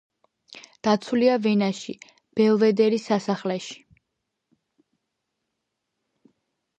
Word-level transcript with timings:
დაცულია 0.85 1.33
ვენაში, 1.41 1.93
ბელვედერის 2.39 3.05
სასახლეში. 3.09 3.77